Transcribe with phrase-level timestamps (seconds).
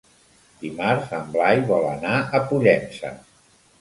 [0.61, 3.13] Dimarts en Blai vol anar a Pollença.